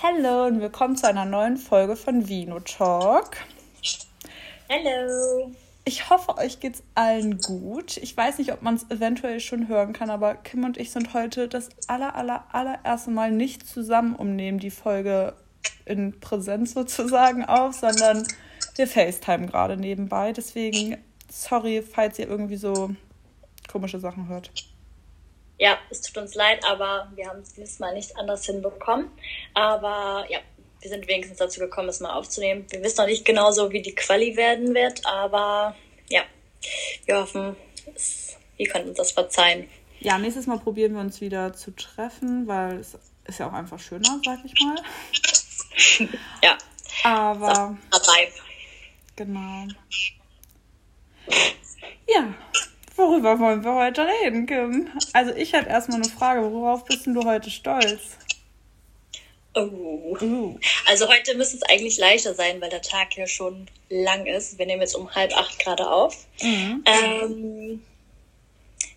[0.00, 3.36] Hallo und willkommen zu einer neuen Folge von Vino Talk.
[4.70, 5.50] Hallo.
[5.84, 7.96] Ich hoffe, euch geht's allen gut.
[7.96, 11.14] Ich weiß nicht, ob man es eventuell schon hören kann, aber Kim und ich sind
[11.14, 15.34] heute das aller, aller, allererste Mal nicht zusammen und nehmen die Folge
[15.84, 18.24] in Präsenz sozusagen auf, sondern
[18.76, 20.32] wir FaceTime gerade nebenbei.
[20.32, 22.94] Deswegen, sorry, falls ihr irgendwie so
[23.68, 24.52] komische Sachen hört.
[25.58, 29.10] Ja, es tut uns leid, aber wir haben es dieses Mal nicht anders hinbekommen.
[29.54, 30.38] Aber ja,
[30.80, 32.64] wir sind wenigstens dazu gekommen, es mal aufzunehmen.
[32.70, 35.74] Wir wissen noch nicht genau so, wie die Quali werden wird, aber
[36.08, 36.22] ja,
[37.06, 37.56] wir hoffen,
[37.94, 39.68] es, ihr könnt uns das verzeihen.
[40.00, 43.80] Ja, nächstes Mal probieren wir uns wieder zu treffen, weil es ist ja auch einfach
[43.80, 44.76] schöner, sag ich mal.
[46.42, 46.56] ja.
[47.02, 47.76] Aber.
[49.16, 49.66] Genau.
[52.06, 52.34] Ja,
[52.98, 54.90] Worüber wollen wir heute reden, Kim?
[55.12, 56.42] Also ich habe erstmal eine Frage.
[56.52, 58.18] Worauf bist du heute stolz?
[59.54, 60.16] Oh.
[60.20, 60.58] Uh.
[60.84, 64.58] Also heute müsste es eigentlich leichter sein, weil der Tag ja schon lang ist.
[64.58, 66.26] Wir nehmen jetzt um halb acht gerade auf.
[66.42, 66.84] Mhm.
[66.86, 67.82] Ähm,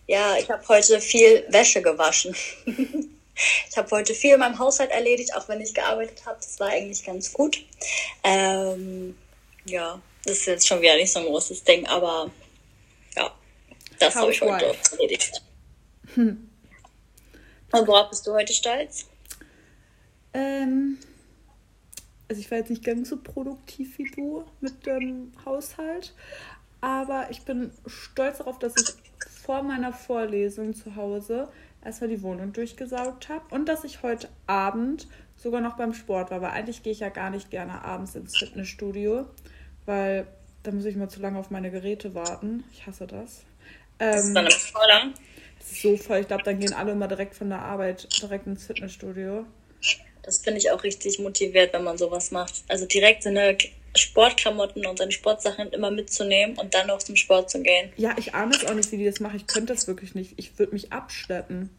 [0.07, 2.35] ja, ich habe heute viel Wäsche gewaschen.
[2.65, 6.37] ich habe heute viel in meinem Haushalt erledigt, auch wenn ich gearbeitet habe.
[6.41, 7.63] Das war eigentlich ganz gut.
[8.23, 9.15] Ähm,
[9.65, 12.31] ja, das ist jetzt schon wieder nicht so ein großes Ding, aber
[14.01, 15.41] das habe ich heute erledigt.
[16.15, 16.49] Hm.
[17.71, 19.05] Und worauf bist du heute stolz?
[20.33, 20.97] Ähm,
[22.27, 26.13] also ich war jetzt nicht ganz so produktiv wie du mit dem Haushalt,
[26.79, 28.95] aber ich bin stolz darauf, dass ich
[29.43, 31.49] vor meiner Vorlesung zu Hause
[31.83, 36.41] erstmal die Wohnung durchgesaugt habe und dass ich heute Abend sogar noch beim Sport war,
[36.41, 39.25] weil eigentlich gehe ich ja gar nicht gerne abends ins Fitnessstudio,
[39.85, 40.27] weil
[40.63, 42.63] da muss ich mal zu lange auf meine Geräte warten.
[42.71, 43.43] Ich hasse das.
[44.01, 45.13] Ähm, das ist dann immer voll,
[45.59, 46.19] Das ist so voll.
[46.19, 49.45] Ich glaube, dann gehen alle immer direkt von der Arbeit direkt ins Fitnessstudio.
[50.23, 52.63] Das finde ich auch richtig motiviert, wenn man sowas macht.
[52.67, 53.57] Also direkt seine
[53.95, 57.91] Sportklamotten und seine Sportsachen immer mitzunehmen und dann noch zum Sport zu gehen.
[57.97, 59.35] Ja, ich ahne es auch nicht, wie die das machen.
[59.35, 60.33] Ich könnte das wirklich nicht.
[60.37, 61.69] Ich würde mich abschleppen.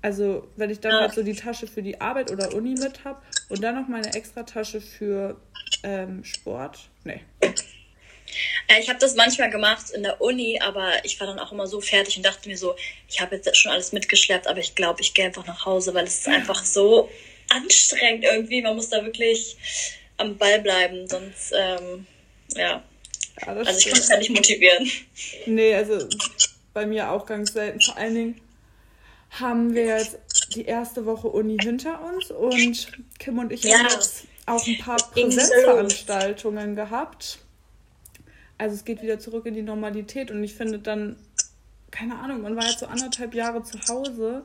[0.00, 1.00] Also, wenn ich dann ja.
[1.00, 4.14] halt so die Tasche für die Arbeit oder Uni mit habe und dann noch meine
[4.14, 5.36] extra Tasche für
[5.82, 6.88] ähm, Sport.
[7.04, 7.20] Nee.
[8.66, 11.66] Äh, ich habe das manchmal gemacht in der Uni, aber ich war dann auch immer
[11.66, 12.74] so fertig und dachte mir so,
[13.08, 16.06] ich habe jetzt schon alles mitgeschleppt, aber ich glaube, ich gehe einfach nach Hause, weil
[16.06, 17.08] es ist einfach so
[17.48, 18.62] anstrengend irgendwie.
[18.62, 19.56] Man muss da wirklich
[20.16, 22.06] am Ball bleiben, sonst, ähm,
[22.54, 22.82] ja.
[23.40, 24.90] ja also ich kann es ja nicht motivieren.
[25.46, 26.06] Nee, also
[26.74, 27.80] bei mir auch ganz selten.
[27.80, 28.40] Vor allen Dingen
[29.30, 30.18] haben wir jetzt
[30.54, 32.88] die erste Woche Uni hinter uns und
[33.18, 33.78] Kim und ich ja.
[33.78, 37.38] haben jetzt auch ein paar Präsenzveranstaltungen gehabt.
[38.58, 41.16] Also es geht wieder zurück in die Normalität und ich finde dann,
[41.90, 44.42] keine Ahnung, man war jetzt so anderthalb Jahre zu Hause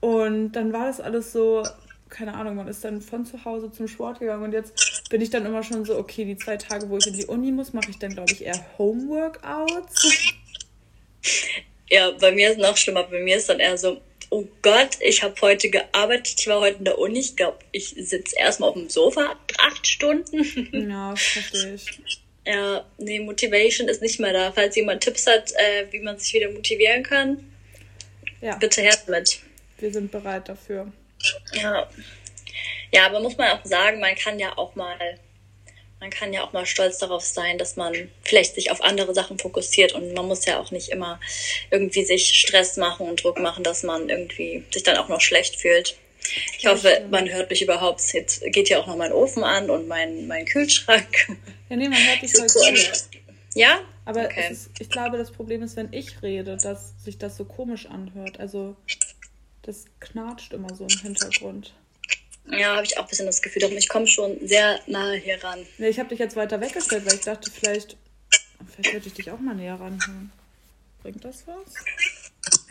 [0.00, 1.62] und dann war das alles so,
[2.08, 5.30] keine Ahnung, man ist dann von zu Hause zum Sport gegangen und jetzt bin ich
[5.30, 7.90] dann immer schon so, okay, die zwei Tage, wo ich in die Uni muss, mache
[7.90, 10.34] ich dann, glaube ich, eher Homeworkouts.
[11.90, 13.04] Ja, bei mir ist noch schlimmer.
[13.04, 14.00] Bei mir ist dann eher so,
[14.30, 17.20] oh Gott, ich habe heute gearbeitet, ich war heute in der Uni.
[17.20, 20.90] Ich glaube, ich sitze erstmal auf dem Sofa acht Stunden.
[20.90, 22.20] Ja, verstehe ich.
[22.48, 24.50] Ja, nee, Motivation ist nicht mehr da.
[24.52, 27.44] Falls jemand Tipps hat, äh, wie man sich wieder motivieren kann,
[28.40, 28.56] ja.
[28.56, 29.40] bitte her damit.
[29.76, 30.90] Wir sind bereit dafür.
[31.52, 31.86] Ja.
[32.90, 35.18] Ja, aber muss man auch sagen, man kann ja auch mal,
[36.00, 39.38] man kann ja auch mal stolz darauf sein, dass man vielleicht sich auf andere Sachen
[39.38, 41.20] fokussiert und man muss ja auch nicht immer
[41.70, 45.56] irgendwie sich Stress machen und Druck machen, dass man irgendwie sich dann auch noch schlecht
[45.56, 45.98] fühlt.
[46.58, 48.00] Ich hoffe, man hört mich überhaupt.
[48.14, 51.36] Jetzt geht ja auch noch mein Ofen an und mein, mein Kühlschrank.
[51.68, 53.04] Ja, nee, man hört dich voll gut.
[53.54, 53.80] Ja?
[54.04, 54.50] Aber okay.
[54.50, 58.40] ist, ich glaube, das Problem ist, wenn ich rede, dass sich das so komisch anhört.
[58.40, 58.76] Also,
[59.62, 61.74] das knatscht immer so im Hintergrund.
[62.50, 63.64] Ja, habe ich auch ein bisschen das Gefühl.
[63.76, 65.66] Ich komme schon sehr nahe hier ran.
[65.76, 67.96] Nee, ich habe dich jetzt weiter weggestellt, weil ich dachte, vielleicht,
[68.74, 70.32] vielleicht würde ich dich auch mal näher ranhören.
[71.02, 71.74] Bringt das was?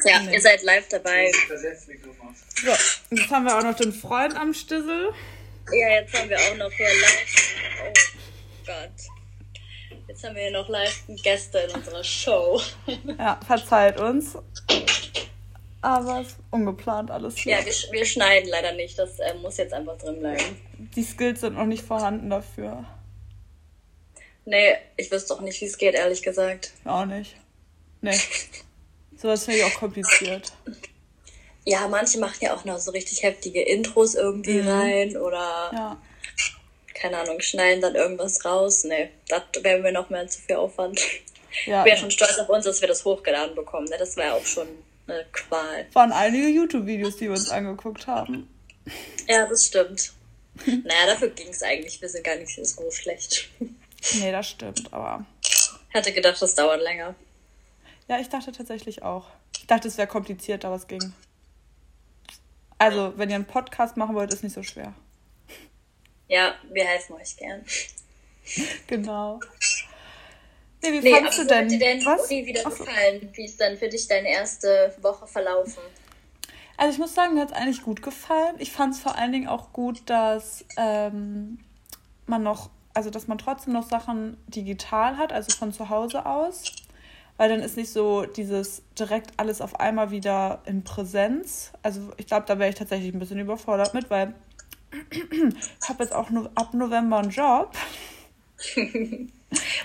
[0.05, 0.33] Ja, nee.
[0.33, 1.31] ihr seid live dabei.
[1.31, 5.13] So, jetzt haben wir auch noch den Freund am Stissel.
[5.71, 7.56] Ja, jetzt haben wir auch noch hier live.
[8.67, 10.07] Oh Gott.
[10.07, 12.61] Jetzt haben wir hier noch live Gäste in unserer Show.
[13.17, 14.37] Ja, verzeiht uns.
[15.81, 17.59] Aber es ist ungeplant alles hier.
[17.59, 18.97] Ja, wir, wir schneiden leider nicht.
[18.97, 20.61] Das äh, muss jetzt einfach drin bleiben.
[20.95, 22.85] Die Skills sind noch nicht vorhanden dafür.
[24.45, 26.71] Nee, ich wüsste auch nicht, wie es geht, ehrlich gesagt.
[26.85, 27.35] Auch nicht.
[28.01, 28.17] Nee.
[29.17, 30.53] Sowas finde ich auch kompliziert.
[31.65, 34.67] Ja, manche machen ja auch noch so richtig heftige Intros irgendwie mhm.
[34.67, 35.97] rein oder ja.
[36.99, 38.83] Keine Ahnung, schneiden dann irgendwas raus.
[38.83, 40.99] Nee, das wäre mir noch mehr zu viel Aufwand.
[41.65, 43.87] Ja, ich bin ja schon stolz auf uns, dass wir das hochgeladen bekommen.
[43.87, 43.97] Ne?
[43.97, 44.67] Das war ja auch schon
[45.07, 45.87] eine Qual.
[45.93, 48.47] Waren einige YouTube-Videos, die wir uns angeguckt haben.
[49.27, 50.13] Ja, das stimmt.
[50.65, 52.01] naja, dafür ging es eigentlich.
[52.01, 53.49] Wir sind gar nicht so schlecht.
[54.19, 55.25] Nee, das stimmt, aber.
[55.41, 57.15] Ich hatte gedacht, das dauert länger.
[58.07, 59.25] Ja, ich dachte tatsächlich auch.
[59.57, 61.13] Ich dachte, es wäre kompliziert, aber es ging.
[62.77, 64.93] Also, wenn ihr einen Podcast machen wollt, ist nicht so schwer.
[66.27, 67.63] Ja, wir helfen euch gern.
[68.87, 69.39] Genau.
[70.81, 71.65] Nee, wie nee, fandest du denn?
[71.65, 72.29] Hat dir denn Was?
[72.29, 72.69] Uni wieder Ach.
[72.69, 73.29] gefallen?
[73.33, 75.81] Wie ist dann für dich deine erste Woche verlaufen?
[76.77, 78.55] Also ich muss sagen, mir hat es eigentlich gut gefallen.
[78.59, 81.59] Ich fand es vor allen Dingen auch gut, dass ähm,
[82.27, 86.63] man noch, also dass man trotzdem noch Sachen digital hat, also von zu Hause aus.
[87.37, 91.71] Weil dann ist nicht so dieses direkt alles auf einmal wieder in Präsenz.
[91.83, 94.33] Also ich glaube, da wäre ich tatsächlich ein bisschen überfordert mit, weil
[95.09, 97.75] ich habe jetzt auch nur ab November einen Job.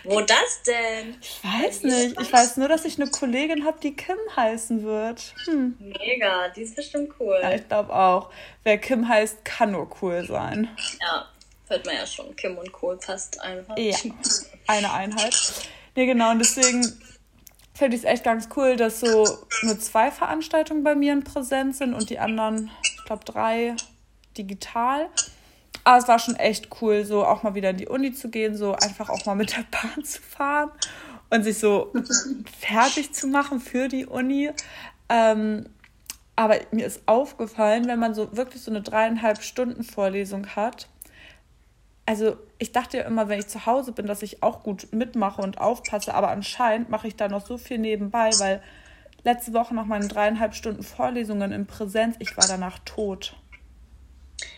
[0.05, 1.17] Wo das denn?
[1.20, 2.20] Ich weiß nicht.
[2.20, 5.35] Ich weiß nur, dass ich eine Kollegin habe, die Kim heißen wird.
[5.44, 5.76] Hm.
[5.79, 7.38] Mega, die ist bestimmt cool.
[7.41, 8.31] Ja, ich glaube auch.
[8.64, 10.69] Wer Kim heißt, kann nur cool sein.
[11.00, 11.29] Ja,
[11.69, 12.35] hört man ja schon.
[12.35, 13.76] Kim und cool passt einfach.
[13.79, 13.97] Ja,
[14.67, 15.37] eine Einheit.
[15.94, 16.32] Nee, genau.
[16.32, 16.82] Und deswegen
[17.75, 21.79] finde ich es echt ganz cool, dass so nur zwei Veranstaltungen bei mir in Präsenz
[21.79, 23.76] sind und die anderen, ich glaube, drei
[24.37, 25.08] digital.
[25.84, 28.56] Aber es war schon echt cool, so auch mal wieder in die Uni zu gehen,
[28.56, 30.70] so einfach auch mal mit der Bahn zu fahren
[31.31, 31.93] und sich so
[32.61, 34.50] fertig zu machen für die Uni.
[35.08, 35.67] Ähm,
[36.37, 40.88] aber mir ist aufgefallen, wenn man so wirklich so eine dreieinhalb Stunden Vorlesung hat.
[42.06, 45.43] Also ich dachte ja immer, wenn ich zu Hause bin, dass ich auch gut mitmache
[45.43, 48.62] und aufpasse, aber anscheinend mache ich da noch so viel nebenbei, weil
[49.25, 53.37] letzte Woche nach meinen dreieinhalb Stunden Vorlesungen in Präsenz, ich war danach tot.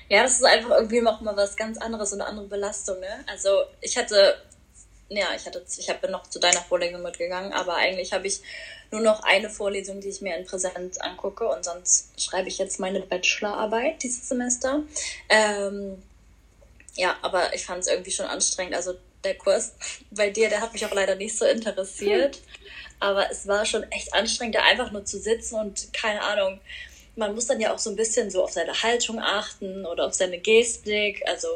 [0.09, 3.25] Ja, das ist einfach irgendwie noch mal was ganz anderes und eine andere Belastung, ne?
[3.27, 4.37] Also ich hatte,
[5.09, 8.41] ja, ich hatte, ich bin noch zu deiner Vorlesung mitgegangen, aber eigentlich habe ich
[8.91, 12.79] nur noch eine Vorlesung, die ich mir in Präsenz angucke und sonst schreibe ich jetzt
[12.79, 14.83] meine Bachelorarbeit dieses Semester.
[15.29, 16.03] Ähm,
[16.95, 18.75] ja, aber ich fand es irgendwie schon anstrengend.
[18.75, 19.73] Also der Kurs
[20.11, 22.41] bei dir, der hat mich auch leider nicht so interessiert.
[23.01, 26.61] Aber es war schon echt anstrengend, da einfach nur zu sitzen und keine Ahnung,
[27.17, 30.15] man muss dann ja auch so ein bisschen so auf seine Haltung achten oder auf
[30.15, 31.23] seine Gestik.
[31.27, 31.49] Also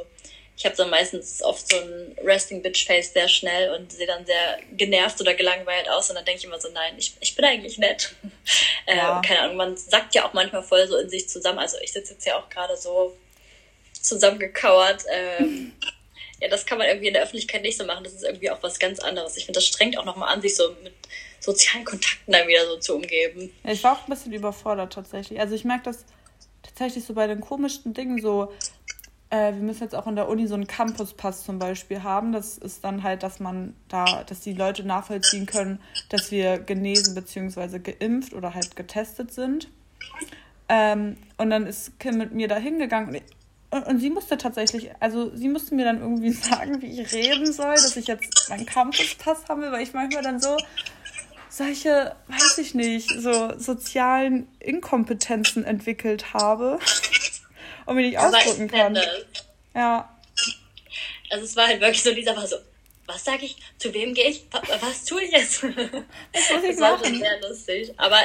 [0.57, 4.27] ich habe dann meistens oft so ein Resting Bitch Face sehr schnell und sehe dann
[4.27, 7.45] sehr genervt oder gelangweilt aus und dann denke ich immer so, nein, ich, ich bin
[7.45, 8.15] eigentlich nett.
[8.91, 9.21] Ja.
[9.21, 11.59] Äh, keine Ahnung, man sagt ja auch manchmal voll so in sich zusammen.
[11.59, 13.15] Also ich sitze jetzt ja auch gerade so
[13.93, 15.05] zusammengekauert.
[15.13, 15.75] Ähm,
[16.41, 18.05] ja, das kann man irgendwie in der Öffentlichkeit nicht so machen.
[18.05, 19.37] Das ist irgendwie auch was ganz anderes.
[19.37, 20.95] Ich finde, das strengt auch nochmal an, sich so mit
[21.49, 23.51] sozialen Kontakten dann wieder so zu umgeben.
[23.65, 25.41] Ich war auch ein bisschen überfordert tatsächlich.
[25.41, 26.05] Also ich merke das
[26.63, 28.53] tatsächlich so bei den komischen Dingen so.
[29.31, 32.33] Äh, wir müssen jetzt auch in der Uni so einen Campuspass zum Beispiel haben.
[32.33, 35.81] Das ist dann halt, dass man da, dass die Leute nachvollziehen können,
[36.11, 37.79] dass wir genesen bzw.
[37.79, 39.69] geimpft oder halt getestet sind.
[40.69, 43.23] Ähm, und dann ist Kim mit mir da hingegangen
[43.71, 47.53] und, und, sie musste tatsächlich, also sie musste mir dann irgendwie sagen, wie ich reden
[47.53, 50.57] soll, dass ich jetzt meinen Campuspass habe, weil ich manchmal dann so
[51.49, 56.79] solche, weiß ich nicht, so sozialen Inkompetenzen entwickelt habe
[57.87, 58.99] und mich nicht ausdrücken kann.
[59.75, 60.15] Ja.
[61.31, 62.57] Also es war halt wirklich so, Lisa war so,
[63.07, 64.47] was sage ich, zu wem gehe ich,
[64.81, 65.63] was tue ich jetzt?
[65.63, 67.93] Was muss ich das war schon sehr lustig.
[67.97, 68.19] Aber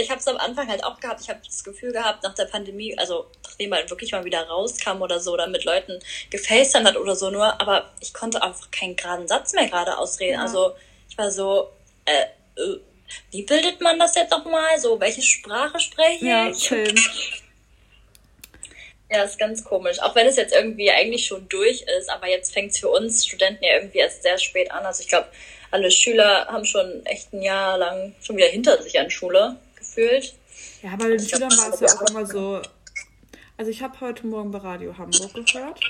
[0.00, 2.44] ich habe es am Anfang halt auch gehabt, ich habe das Gefühl gehabt, nach der
[2.44, 5.98] Pandemie, also nachdem man wirklich mal wieder rauskam oder so, oder mit Leuten
[6.30, 10.34] gefacetime hat oder so nur, aber ich konnte einfach keinen geraden Satz mehr gerade ausreden.
[10.34, 10.42] Ja.
[10.42, 10.74] Also
[11.08, 11.70] ich war so,
[12.04, 12.26] äh,
[13.30, 14.78] wie bildet man das jetzt nochmal?
[14.78, 16.68] So, welche Sprache spreche ja, ich?
[16.68, 16.94] Film.
[19.12, 20.00] Ja, ist ganz komisch.
[20.00, 23.26] Auch wenn es jetzt irgendwie eigentlich schon durch ist, aber jetzt fängt es für uns
[23.26, 24.86] Studenten ja irgendwie erst sehr spät an.
[24.86, 25.26] Also ich glaube,
[25.72, 30.34] alle Schüler haben schon echt ein Jahr lang schon wieder hinter sich an Schule gefühlt.
[30.82, 32.62] Ja, bei den Schülern war es ja auch immer so.
[33.56, 35.80] Also ich habe heute Morgen bei Radio Hamburg gehört,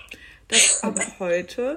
[0.49, 1.77] dass ab heute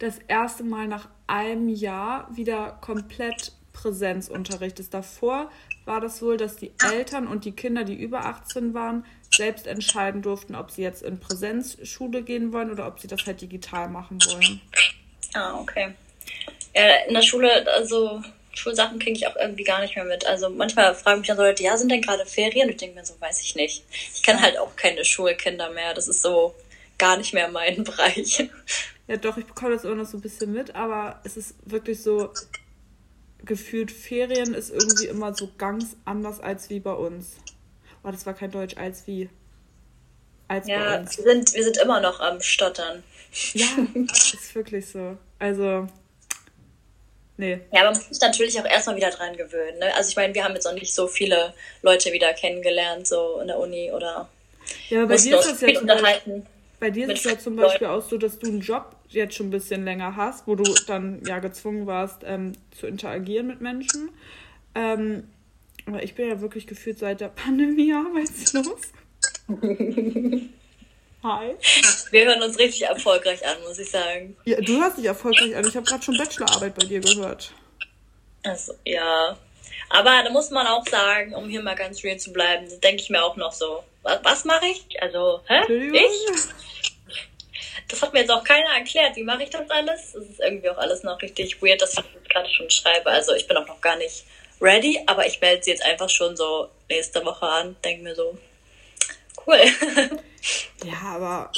[0.00, 4.94] das erste Mal nach einem Jahr wieder komplett Präsenzunterricht ist.
[4.94, 5.50] Davor
[5.84, 10.22] war das wohl, dass die Eltern und die Kinder, die über 18 waren, selbst entscheiden
[10.22, 14.18] durften, ob sie jetzt in Präsenzschule gehen wollen oder ob sie das halt digital machen
[14.26, 14.60] wollen.
[15.34, 15.94] Ah, okay.
[16.74, 18.22] Ja, in der Schule, also
[18.54, 20.26] Schulsachen kriege ich auch irgendwie gar nicht mehr mit.
[20.26, 22.66] Also manchmal fragen mich dann so Leute, ja, sind denn gerade Ferien?
[22.66, 23.84] Und ich denke mir so, weiß ich nicht.
[24.14, 25.94] Ich kenne halt auch keine Schulkinder mehr.
[25.94, 26.54] Das ist so
[26.98, 28.48] gar nicht mehr mein Bereich.
[29.08, 32.02] Ja, doch, ich bekomme das immer noch so ein bisschen mit, aber es ist wirklich
[32.02, 32.32] so,
[33.44, 37.36] gefühlt Ferien ist irgendwie immer so ganz anders als wie bei uns.
[38.04, 39.28] Oh, das war kein Deutsch, als wie.
[40.48, 41.18] Als ja, bei uns.
[41.18, 43.02] Wir, sind, wir sind immer noch am Stottern.
[43.54, 45.16] Ja, ist wirklich so.
[45.38, 45.88] Also,
[47.38, 47.60] nee.
[47.72, 49.78] Ja, man muss sich natürlich auch erstmal wieder dran gewöhnen.
[49.78, 49.94] Ne?
[49.94, 53.46] Also, ich meine, wir haben jetzt auch nicht so viele Leute wieder kennengelernt, so in
[53.46, 54.28] der Uni oder.
[54.90, 55.68] Ja, aber bei dir ist das ja
[56.82, 59.48] bei dir ist es ja zum Beispiel auch so, dass du einen Job jetzt schon
[59.48, 64.10] ein bisschen länger hast, wo du dann ja gezwungen warst, ähm, zu interagieren mit Menschen.
[64.74, 65.24] Ähm,
[65.86, 68.92] aber ich bin ja wirklich gefühlt seit der Pandemie arbeitslos.
[71.22, 71.54] Hi.
[72.10, 74.36] Wir hören uns richtig erfolgreich an, muss ich sagen.
[74.44, 75.64] Ja, du hörst dich erfolgreich an.
[75.66, 77.52] Ich habe gerade schon Bachelorarbeit bei dir gehört.
[78.42, 79.38] Also, ja.
[79.88, 83.10] Aber da muss man auch sagen, um hier mal ganz real zu bleiben, denke ich
[83.10, 85.00] mir auch noch so, was, was mache ich?
[85.00, 85.60] Also, hä?
[85.92, 86.91] Ich?
[87.88, 89.16] Das hat mir jetzt auch keiner erklärt.
[89.16, 90.14] Wie mache ich das alles?
[90.14, 93.10] Es ist irgendwie auch alles noch richtig weird, dass ich das gerade schon schreibe.
[93.10, 94.24] Also ich bin auch noch gar nicht
[94.60, 97.76] ready, aber ich melde sie jetzt einfach schon so nächste Woche an.
[97.84, 98.38] Denke mir so,
[99.46, 99.60] cool.
[100.84, 101.52] Ja, aber.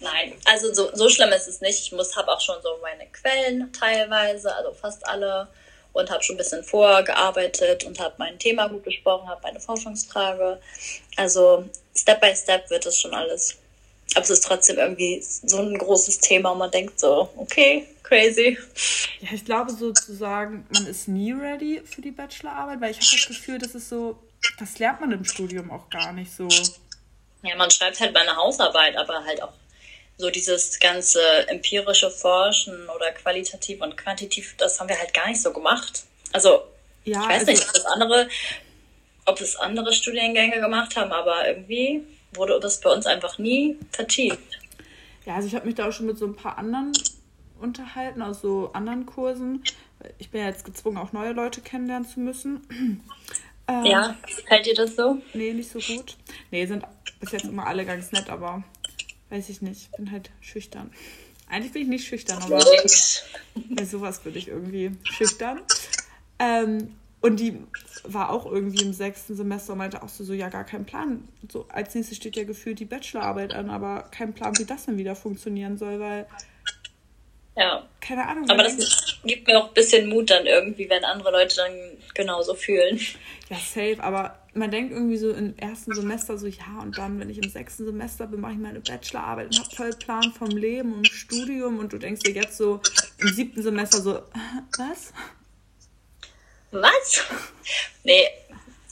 [0.00, 1.80] Nein, also so, so schlimm ist es nicht.
[1.80, 5.48] Ich muss, habe auch schon so meine Quellen teilweise, also fast alle
[5.92, 10.60] und habe schon ein bisschen vorgearbeitet und habe mein Thema gut besprochen, habe meine Forschungsfrage.
[11.16, 13.58] Also Step by Step wird es schon alles.
[14.14, 18.58] Aber es ist trotzdem irgendwie so ein großes Thema und man denkt so, okay, crazy.
[19.20, 23.26] Ja, ich glaube sozusagen, man ist nie ready für die Bachelorarbeit, weil ich habe das
[23.26, 24.18] Gefühl, das ist so,
[24.58, 26.48] das lernt man im Studium auch gar nicht so.
[27.42, 29.52] Ja, man schreibt halt bei einer Hausarbeit, aber halt auch
[30.16, 35.40] so dieses ganze empirische Forschen oder qualitativ und quantitativ, das haben wir halt gar nicht
[35.40, 36.02] so gemacht.
[36.32, 36.64] Also,
[37.04, 38.28] ja, ich weiß also, nicht, ob das andere,
[39.26, 42.02] ob es andere Studiengänge gemacht haben, aber irgendwie
[42.34, 44.60] wurde das bei uns einfach nie vertieft.
[45.24, 46.92] Ja, also ich habe mich da auch schon mit so ein paar anderen
[47.60, 49.62] unterhalten, aus so anderen Kursen.
[50.18, 53.02] Ich bin ja jetzt gezwungen, auch neue Leute kennenlernen zu müssen.
[53.70, 54.16] Ähm, ja,
[54.46, 55.18] fällt dir das so?
[55.34, 56.16] Nee, nicht so gut.
[56.50, 56.84] Nee, sind
[57.20, 58.64] bis jetzt immer alle ganz nett, aber
[59.28, 59.92] weiß ich nicht.
[59.92, 60.90] Bin halt schüchtern.
[61.50, 62.64] Eigentlich bin ich nicht schüchtern, aber
[63.54, 65.60] bei sowas bin ich irgendwie schüchtern.
[66.38, 67.58] Ähm, und die
[68.04, 71.26] war auch irgendwie im sechsten Semester und meinte auch so, so, ja, gar kein Plan.
[71.50, 74.98] So, als nächstes steht ja gefühlt die Bachelorarbeit an, aber kein Plan, wie das dann
[74.98, 76.26] wieder funktionieren soll, weil.
[77.56, 77.88] Ja.
[78.00, 78.48] Keine Ahnung.
[78.48, 81.72] Aber das gibt mir auch ein bisschen Mut dann irgendwie, wenn andere Leute dann
[82.14, 83.00] genauso fühlen.
[83.50, 87.30] Ja, safe, aber man denkt irgendwie so im ersten Semester so, ja, und dann, wenn
[87.30, 90.92] ich im sechsten Semester bin, mache ich meine Bachelorarbeit und habe voll Plan vom Leben
[90.92, 92.80] und Studium und du denkst dir jetzt so
[93.18, 94.20] im siebten Semester so,
[94.78, 95.12] was?
[96.70, 97.24] Was?
[98.04, 98.28] nee,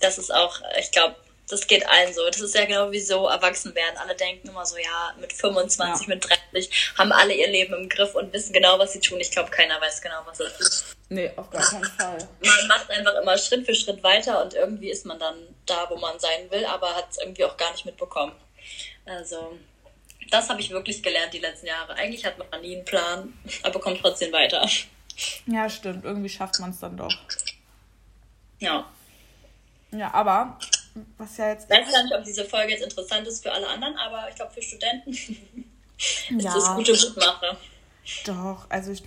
[0.00, 1.16] das ist auch, ich glaube,
[1.48, 2.26] das geht allen so.
[2.26, 3.96] Das ist ja genau wie so erwachsen werden.
[3.98, 6.14] Alle denken immer so, ja, mit 25, ja.
[6.14, 9.20] mit 30 haben alle ihr Leben im Griff und wissen genau, was sie tun.
[9.20, 10.96] Ich glaube, keiner weiß genau, was es ist.
[11.08, 12.18] Nee, auf gar keinen Fall.
[12.40, 15.96] Man macht einfach immer Schritt für Schritt weiter und irgendwie ist man dann da, wo
[15.96, 18.32] man sein will, aber hat es irgendwie auch gar nicht mitbekommen.
[19.04, 19.56] Also,
[20.30, 21.94] das habe ich wirklich gelernt die letzten Jahre.
[21.94, 24.68] Eigentlich hat man nie einen Plan, aber kommt trotzdem weiter.
[25.46, 26.04] Ja, stimmt.
[26.04, 27.14] Irgendwie schafft man es dann doch.
[28.58, 28.86] Ja.
[29.92, 30.58] Ja, aber
[31.18, 31.70] was ja jetzt.
[31.70, 34.36] Ich weiß gar nicht, ob diese Folge jetzt interessant ist für alle anderen, aber ich
[34.36, 35.10] glaube für Studenten
[35.98, 36.54] ist ja.
[36.54, 37.56] das gute Mutmache.
[38.24, 39.02] Doch, also ich.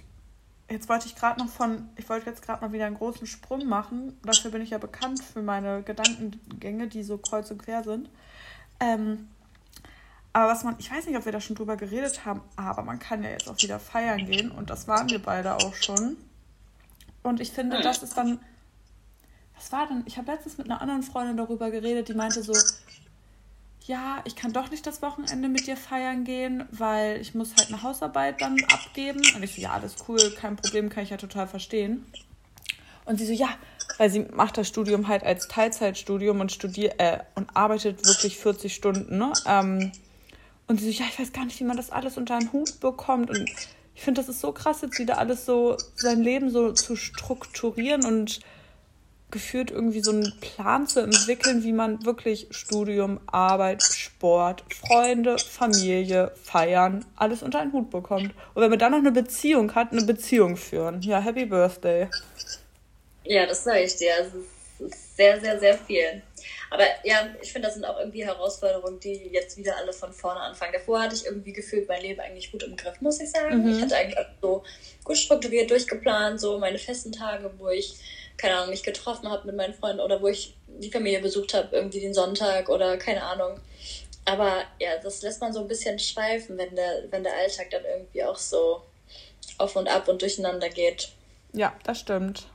[0.72, 3.66] Jetzt wollte ich gerade noch von, ich wollte jetzt gerade mal wieder einen großen Sprung
[3.66, 4.20] machen.
[4.24, 8.08] Dafür bin ich ja bekannt für meine Gedankengänge, die so kreuz und quer sind.
[8.80, 9.30] Ähm,
[10.32, 13.00] aber was man, ich weiß nicht, ob wir da schon drüber geredet haben, aber man
[13.00, 16.18] kann ja jetzt auch wieder feiern gehen und das waren wir beide auch schon.
[17.24, 18.40] Und ich finde, das ist dann
[19.60, 20.04] was war denn?
[20.06, 22.54] Ich habe letztens mit einer anderen Freundin darüber geredet, die meinte so,
[23.86, 27.68] ja, ich kann doch nicht das Wochenende mit dir feiern gehen, weil ich muss halt
[27.68, 29.22] eine Hausarbeit dann abgeben.
[29.36, 32.06] Und ich so, ja, alles cool, kein Problem, kann ich ja total verstehen.
[33.04, 33.50] Und sie so, ja,
[33.98, 38.74] weil sie macht das Studium halt als Teilzeitstudium und studiert äh, und arbeitet wirklich 40
[38.74, 39.34] Stunden, ne?
[39.46, 39.92] Ähm,
[40.68, 42.80] und sie so, ja, ich weiß gar nicht, wie man das alles unter einen Hut
[42.80, 43.30] bekommt.
[43.30, 43.50] Und
[43.96, 48.06] ich finde, das ist so krass, jetzt wieder alles so, sein Leben so zu strukturieren
[48.06, 48.40] und
[49.32, 56.32] geführt, irgendwie so einen Plan zu entwickeln, wie man wirklich Studium, Arbeit, Sport, Freunde, Familie,
[56.44, 58.34] Feiern, alles unter einen Hut bekommt.
[58.54, 61.02] Und wenn man dann noch eine Beziehung hat, eine Beziehung führen.
[61.02, 62.08] Ja, Happy Birthday.
[63.24, 64.12] Ja, das sage ich dir.
[64.18, 64.38] Also,
[64.80, 66.24] es ist sehr, sehr, sehr viel.
[66.72, 70.40] Aber ja, ich finde, das sind auch irgendwie Herausforderungen, die jetzt wieder alle von vorne
[70.40, 70.74] anfangen.
[70.74, 73.64] Davor hatte ich irgendwie gefühlt mein Leben eigentlich gut im Griff, muss ich sagen.
[73.64, 73.70] Mhm.
[73.72, 74.64] Ich hatte eigentlich so
[75.04, 77.96] gut strukturiert, durchgeplant, so meine festen Tage, wo ich
[78.40, 81.76] keine Ahnung, mich getroffen habe mit meinen Freunden oder wo ich die Familie besucht habe,
[81.76, 83.60] irgendwie den Sonntag oder keine Ahnung.
[84.26, 87.84] Aber ja, das lässt man so ein bisschen schweifen, wenn der, wenn der Alltag dann
[87.84, 88.82] irgendwie auch so
[89.58, 91.10] auf und ab und durcheinander geht.
[91.54, 92.48] Ja, das stimmt.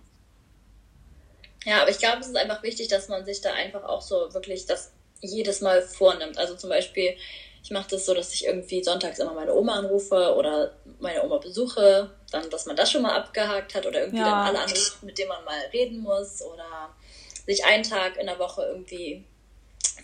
[1.65, 4.33] Ja, aber ich glaube, es ist einfach wichtig, dass man sich da einfach auch so
[4.33, 6.39] wirklich das jedes Mal vornimmt.
[6.39, 7.17] Also zum Beispiel,
[7.65, 11.39] ich mache das so, dass ich irgendwie sonntags immer meine Oma anrufe oder meine Oma
[11.39, 14.25] besuche, dann, dass man das schon mal abgehakt hat oder irgendwie ja.
[14.27, 16.95] dann alle anruft, mit denen man mal reden muss oder
[17.47, 19.25] sich einen Tag in der Woche irgendwie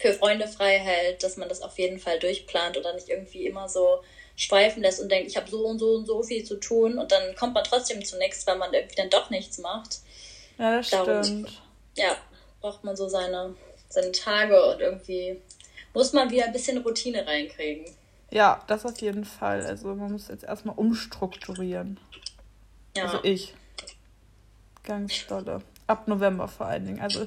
[0.01, 3.69] für Freunde frei hält, dass man das auf jeden Fall durchplant oder nicht irgendwie immer
[3.69, 4.03] so
[4.37, 7.13] schweifen lässt und denkt, ich habe so und so und so viel zu tun und
[7.13, 9.99] dann kommt man trotzdem zu nichts, weil man irgendwie dann doch nichts macht.
[10.57, 11.63] Ja, das Darum, stimmt.
[11.95, 12.17] Ja,
[12.63, 13.55] braucht man so seine,
[13.91, 15.43] seine Tage und irgendwie
[15.95, 17.85] muss man wieder ein bisschen Routine reinkriegen.
[18.31, 19.65] Ja, das auf jeden Fall.
[19.67, 21.99] Also man muss jetzt erstmal umstrukturieren.
[22.97, 23.05] Ja.
[23.05, 23.55] Also ich.
[24.83, 25.63] Ganz dolle.
[25.87, 27.01] Ab November vor allen Dingen.
[27.01, 27.27] Also,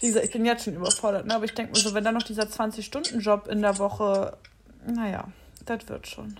[0.00, 1.34] wie gesagt, ich bin jetzt schon überfordert, ne?
[1.34, 4.36] aber ich denke mir so, wenn dann noch dieser 20-Stunden-Job in der Woche,
[4.86, 5.32] naja,
[5.64, 6.38] das wird schon.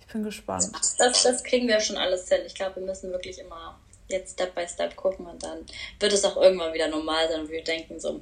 [0.00, 0.70] Ich bin gespannt.
[0.98, 2.40] Das, das kriegen wir schon alles hin.
[2.46, 5.64] Ich glaube, wir müssen wirklich immer jetzt Step by Step gucken und dann
[6.00, 8.20] wird es auch irgendwann wieder normal sein und wir denken so,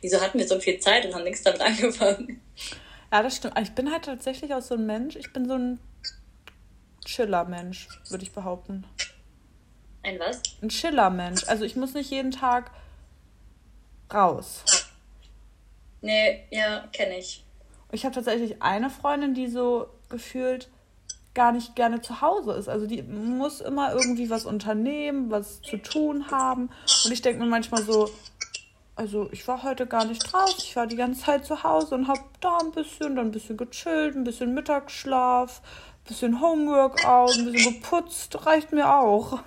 [0.00, 2.40] wieso hatten wir so viel Zeit und haben nichts damit angefangen?
[3.12, 3.58] Ja, das stimmt.
[3.60, 5.16] Ich bin halt tatsächlich auch so ein Mensch.
[5.16, 5.78] Ich bin so ein
[7.04, 8.84] Chiller-Mensch, würde ich behaupten.
[10.02, 10.42] Ein was?
[10.62, 11.44] Ein Chiller-Mensch.
[11.46, 12.70] Also ich muss nicht jeden Tag
[14.12, 14.64] raus.
[16.00, 17.44] Nee, ja, kenne ich.
[17.92, 20.68] Ich habe tatsächlich eine Freundin, die so gefühlt
[21.34, 22.68] gar nicht gerne zu Hause ist.
[22.68, 26.70] Also die muss immer irgendwie was unternehmen, was zu tun haben.
[27.04, 28.08] Und ich denke mir manchmal so,
[28.96, 30.58] also ich war heute gar nicht draußen.
[30.58, 33.56] Ich war die ganze Zeit zu Hause und habe da ein bisschen, dann ein bisschen
[33.56, 38.46] gechillt, ein bisschen Mittagsschlaf, ein bisschen Homeworkout, ein bisschen geputzt.
[38.46, 39.40] Reicht mir auch.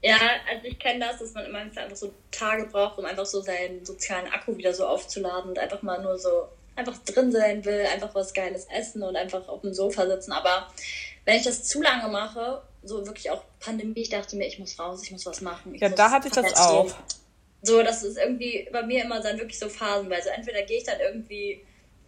[0.00, 0.16] Ja,
[0.50, 3.84] also ich kenne das, dass man immer einfach so Tage braucht, um einfach so seinen
[3.84, 8.14] sozialen Akku wieder so aufzuladen und einfach mal nur so einfach drin sein will, einfach
[8.14, 10.32] was Geiles essen und einfach auf dem Sofa sitzen.
[10.32, 10.68] Aber
[11.24, 14.78] wenn ich das zu lange mache, so wirklich auch Pandemie, ich dachte mir, ich muss
[14.78, 15.74] raus, ich muss was machen.
[15.74, 16.90] ja, da hatte ich das auch.
[17.62, 20.30] So, das ist irgendwie bei mir immer dann wirklich so phasenweise.
[20.32, 21.62] Entweder gehe ich dann irgendwie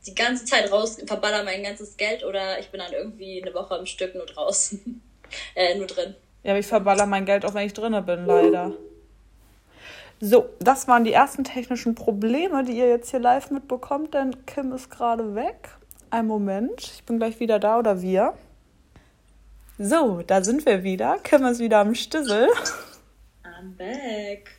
[0.07, 3.77] die ganze Zeit raus, verballer mein ganzes Geld oder ich bin dann irgendwie eine Woche
[3.77, 5.01] im Stück nur draußen.
[5.55, 6.15] äh, nur drin.
[6.43, 8.73] Ja, aber ich verballer mein Geld auch, wenn ich drinnen bin, leider.
[10.21, 14.73] So, das waren die ersten technischen Probleme, die ihr jetzt hier live mitbekommt, denn Kim
[14.73, 15.71] ist gerade weg.
[16.11, 18.35] Ein Moment, ich bin gleich wieder da oder wir.
[19.79, 21.19] So, da sind wir wieder.
[21.23, 22.49] Kim ist wieder am Stissel.
[23.45, 24.51] I'm back.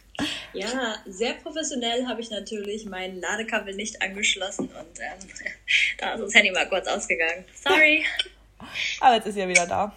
[0.54, 5.30] Ja, sehr professionell habe ich natürlich mein Ladekabel nicht angeschlossen und ähm,
[5.98, 7.46] da ist das Handy mal kurz ausgegangen.
[7.64, 8.06] Sorry.
[9.00, 9.94] Aber jetzt ist ja wieder da.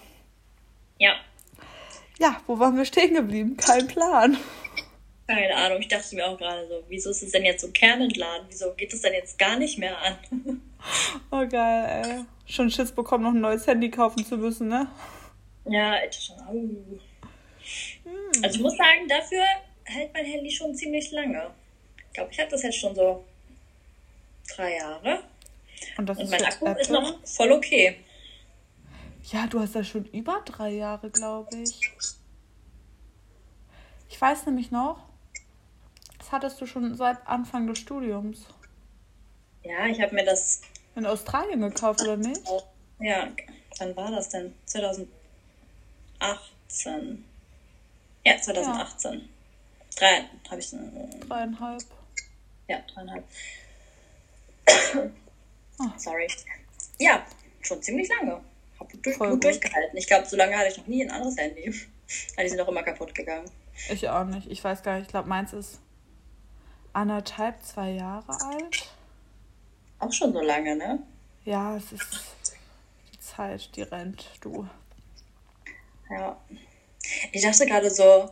[0.99, 1.15] Ja.
[2.19, 3.57] Ja, wo waren wir stehen geblieben?
[3.57, 4.37] Kein Plan.
[5.31, 8.47] Keine Ahnung, ich dachte mir auch gerade so, wieso ist es denn jetzt so kernentladen?
[8.49, 10.19] Wieso geht es denn jetzt gar nicht mehr an?
[11.31, 12.25] oh geil, ey.
[12.53, 14.89] Schon Schiss bekommen, noch ein neues Handy kaufen zu müssen, ne?
[15.67, 16.37] Ja, schon.
[18.03, 18.43] Hm.
[18.43, 19.45] Also ich muss sagen, dafür
[19.85, 21.53] hält mein Handy schon ziemlich lange.
[22.09, 23.25] Ich glaube, ich habe das jetzt schon so
[24.57, 25.23] drei Jahre.
[25.97, 26.83] Und, Und mein Akku Apple?
[26.83, 27.99] ist noch voll okay.
[29.31, 31.79] Ja, du hast ja schon über drei Jahre, glaube ich.
[34.09, 35.10] Ich weiß nämlich noch,
[36.31, 38.47] das hattest du schon seit Anfang des Studiums.
[39.65, 40.63] Ja, ich habe mir das.
[40.95, 42.41] In Australien gekauft, oder nicht?
[42.99, 43.29] Ja,
[43.79, 44.55] wann war das denn?
[44.67, 45.09] 2018.
[48.25, 49.13] Ja, 2018.
[49.13, 49.21] Ja.
[49.97, 50.73] Drei habe ich.
[50.73, 50.79] Äh,
[51.27, 51.83] dreieinhalb.
[52.69, 53.25] Ja, dreieinhalb.
[55.79, 55.87] oh.
[55.97, 56.29] Sorry.
[56.99, 57.27] Ja,
[57.63, 58.41] schon ziemlich lange.
[58.79, 59.97] Hab durch, gut, gut durchgehalten.
[59.97, 61.75] Ich glaube, so lange hatte ich noch nie ein anderes Handy.
[62.37, 63.51] Weil die sind auch immer kaputt gegangen.
[63.91, 64.51] Ich auch nicht.
[64.51, 65.07] Ich weiß gar nicht.
[65.07, 65.81] Ich glaube, meins ist
[66.93, 68.89] anderthalb, zwei Jahre alt.
[69.99, 70.99] Auch schon so lange, ne?
[71.45, 72.47] Ja, es ist
[73.13, 74.67] die Zeit, die rennt, du.
[76.11, 76.37] Ja.
[77.33, 78.31] Ich dachte gerade so,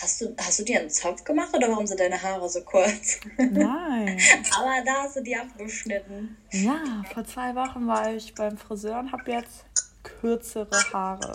[0.00, 3.20] Hast du, hast du dir einen Zopf gemacht oder warum sind deine Haare so kurz?
[3.36, 4.20] Nein.
[4.58, 6.36] Aber da hast du die abgeschnitten.
[6.50, 9.64] Ja, vor zwei Wochen war ich beim Friseur und habe jetzt
[10.02, 11.32] kürzere Haare.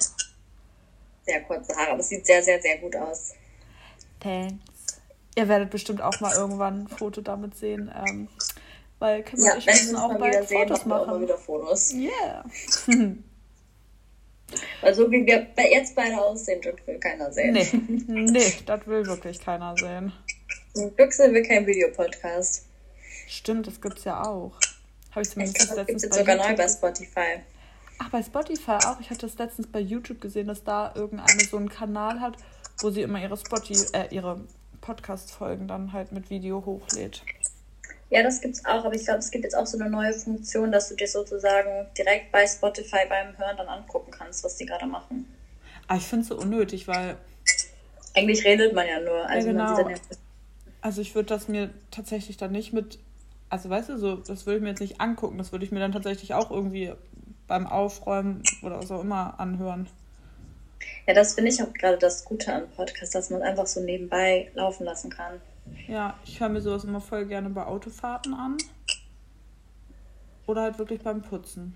[1.26, 3.34] Sehr kurze Haare, aber es sieht sehr, sehr, sehr gut aus.
[4.20, 4.69] Thanks.
[5.40, 7.90] Ihr werdet bestimmt auch mal irgendwann ein Foto damit sehen.
[7.96, 8.28] Ähm,
[9.00, 11.02] weil Kim ja, und ich müssen auch bald Fotos sehen, machen.
[11.02, 11.94] Auch mal wieder Fotos.
[11.94, 12.44] Yeah.
[14.82, 17.54] Weil so wie wir jetzt beide aussehen, das will keiner sehen.
[17.54, 17.70] Nee,
[18.32, 20.12] nee das will wirklich keiner sehen.
[20.74, 22.66] Zum Glück sind wir kein Videopodcast.
[23.30, 24.52] Stimmt, das gibt's ja auch.
[25.12, 27.40] Habe ich zumindest ich glaub, das gibt's jetzt sogar neu bei Spotify.
[28.00, 29.00] Ach, bei Spotify auch.
[29.00, 32.36] Ich hatte das letztens bei YouTube gesehen, dass da irgendeine so einen Kanal hat,
[32.80, 34.42] wo sie immer ihre Spotify, äh, ihre
[34.90, 37.22] Podcast-Folgen dann halt mit Video hochlädt.
[38.10, 40.72] Ja, das gibt's auch, aber ich glaube, es gibt jetzt auch so eine neue Funktion,
[40.72, 44.88] dass du dir sozusagen direkt bei Spotify beim Hören dann angucken kannst, was die gerade
[44.88, 45.32] machen.
[45.88, 47.18] Ah, ich finde es so unnötig, weil.
[48.16, 49.30] Eigentlich redet man ja nur.
[49.30, 49.96] Also, ja, genau.
[50.82, 52.98] also ich würde das mir tatsächlich dann nicht mit.
[53.52, 55.80] Also weißt du, so, das würde ich mir jetzt nicht angucken, das würde ich mir
[55.80, 56.94] dann tatsächlich auch irgendwie
[57.48, 59.88] beim Aufräumen oder was auch immer anhören.
[61.10, 64.52] Ja, das finde ich auch gerade das Gute am Podcast, dass man einfach so nebenbei
[64.54, 65.42] laufen lassen kann.
[65.88, 68.58] Ja, ich höre mir sowas immer voll gerne bei Autofahrten an.
[70.46, 71.74] Oder halt wirklich beim Putzen.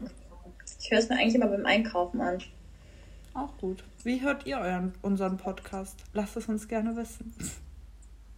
[0.80, 2.43] Ich höre es mir eigentlich immer beim Einkaufen an.
[3.34, 3.84] Auch gut.
[4.04, 5.98] Wie hört ihr euren, unseren Podcast?
[6.13, 7.34] Lasst es uns gerne wissen.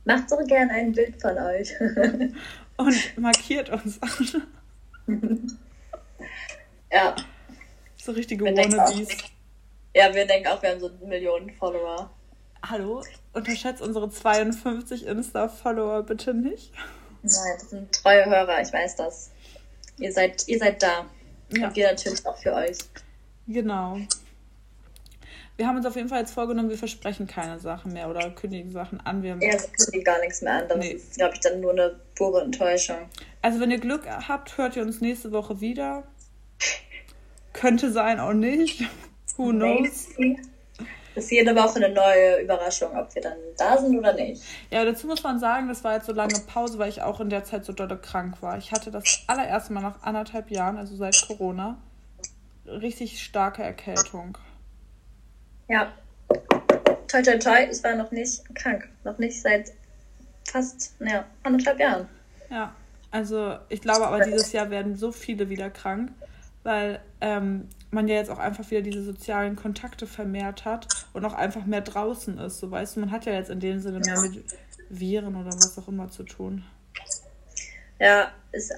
[0.06, 1.74] Macht so gerne ein Bild von euch.
[2.78, 4.00] Und markiert uns
[6.90, 7.16] ja.
[7.98, 9.35] So richtige Wannabes.
[9.96, 12.12] Ja, wir denken auch, wir haben so Millionen Follower.
[12.70, 13.02] Hallo?
[13.32, 16.74] Unterschätzt unsere 52 Insta-Follower bitte nicht.
[17.22, 19.32] Nein, das sind treue Hörer, ich weiß das.
[19.98, 21.06] Ihr seid, ihr seid da.
[21.50, 21.68] Ja.
[21.68, 22.78] Und wir natürlich auch für euch.
[23.48, 23.98] Genau.
[25.56, 28.72] Wir haben uns auf jeden Fall jetzt vorgenommen, wir versprechen keine Sachen mehr oder kündigen
[28.72, 29.24] Sachen an.
[29.24, 30.68] Wir ja, wir kündigen gar nichts mehr an.
[30.68, 30.90] Das nee.
[30.90, 32.98] ist, glaube ich, dann nur eine pure Enttäuschung.
[33.42, 36.04] Also, wenn ihr Glück habt, hört ihr uns nächste Woche wieder.
[37.54, 38.84] Könnte sein, auch nicht.
[39.38, 40.10] Who knows?
[41.15, 44.43] Ist jede Woche eine neue Überraschung, ob wir dann da sind oder nicht.
[44.69, 47.30] Ja, dazu muss man sagen, das war jetzt so lange Pause, weil ich auch in
[47.30, 48.58] der Zeit so dolle krank war.
[48.58, 51.78] Ich hatte das allererste Mal nach anderthalb Jahren, also seit Corona,
[52.65, 54.38] richtig starke Erkältung.
[55.69, 55.93] Ja.
[57.08, 58.89] Toi, toi, toi, ich war noch nicht krank.
[59.06, 59.71] Noch nicht seit
[60.52, 62.10] fast ja, anderthalb Jahren.
[62.50, 62.76] Ja,
[63.12, 66.12] also ich glaube aber, dieses Jahr werden so viele wieder krank,
[66.63, 71.34] weil ähm, man ja jetzt auch einfach wieder diese sozialen Kontakte vermehrt hat und auch
[71.34, 72.60] einfach mehr draußen ist.
[72.60, 74.43] So weißt du, man hat ja jetzt in dem Sinne mehr mit
[74.89, 76.63] Viren oder was auch immer zu tun.
[78.00, 78.32] Ja,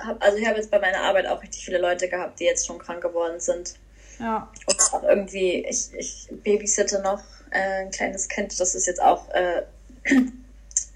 [0.05, 2.67] hab, also ich habe jetzt bei meiner Arbeit auch richtig viele Leute gehabt, die jetzt
[2.67, 3.75] schon krank geworden sind.
[4.19, 4.51] Ja.
[4.65, 9.29] Und auch irgendwie, ich, ich babysitte noch äh, ein kleines Kind, das ist jetzt auch
[9.29, 9.63] äh,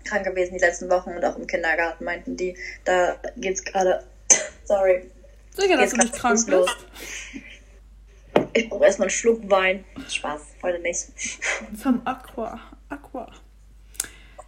[0.06, 4.04] krank gewesen die letzten Wochen und auch im Kindergarten meinten die, da geht's gerade,
[4.66, 5.10] sorry.
[5.56, 6.50] Sicher, dass du nicht krank bist?
[6.50, 6.70] Los.
[8.54, 9.86] Ich brauche erstmal einen Schluck Wein.
[10.10, 11.08] Spaß, heute nicht.
[11.82, 12.60] Vom Aqua.
[12.90, 13.32] Aqua.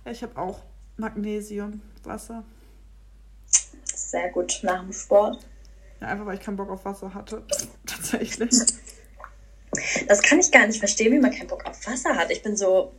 [0.05, 0.59] Ja, ich habe auch
[0.97, 2.43] Magnesium, Wasser.
[3.83, 5.45] Sehr gut, nach dem Sport.
[6.01, 7.43] Ja, einfach weil ich keinen Bock auf Wasser hatte.
[7.85, 8.51] Tatsächlich.
[10.07, 12.29] Das kann ich gar nicht verstehen, wie man keinen Bock auf Wasser hat.
[12.29, 12.91] Ich bin so.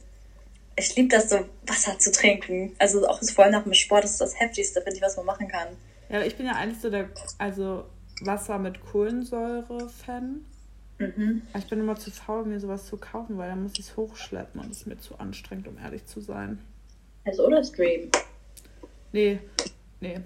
[0.77, 2.75] Ich liebe das so, Wasser zu trinken.
[2.79, 5.47] Also auch vor allem nach dem Sport ist das Heftigste, finde ich, was man machen
[5.47, 5.69] kann.
[6.09, 7.85] Ja, ich bin ja eigentlich so der, also
[8.23, 10.45] Wasser mit Kohlensäure-Fan.
[10.99, 11.43] Mhm.
[11.57, 14.61] Ich bin immer zu faul, mir sowas zu kaufen, weil dann muss ich es hochschleppen
[14.61, 16.61] und es ist mir zu anstrengend, um ehrlich zu sein.
[17.25, 18.11] Also oder Stream?
[19.13, 19.41] Nee,
[20.01, 20.21] nee,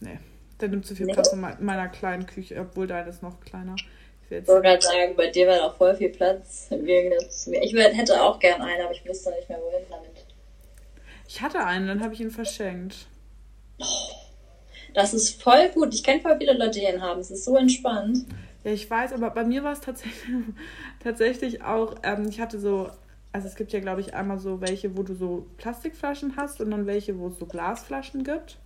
[0.00, 0.18] nee.
[0.60, 1.12] Der nimmt zu viel nee.
[1.12, 3.74] Platz in meiner kleinen Küche, obwohl deine ist noch kleiner.
[4.30, 6.68] Ich wollte gerade sagen, bei dir war auch voll viel Platz.
[6.70, 10.24] Ich hätte auch gern einen, aber ich wüsste nicht mehr, wohin damit.
[11.28, 13.06] Ich hatte einen, dann habe ich ihn verschenkt.
[14.94, 15.94] Das ist voll gut.
[15.94, 17.20] Ich kenne voll viele Leute, die ihn haben.
[17.20, 18.26] Es ist so entspannt.
[18.64, 20.24] Ja, ich weiß, aber bei mir war es tatsächlich,
[21.00, 22.90] tatsächlich auch, ähm, ich hatte so,
[23.32, 26.70] also es gibt ja, glaube ich, einmal so welche, wo du so Plastikflaschen hast und
[26.70, 28.58] dann welche, wo es so Glasflaschen gibt.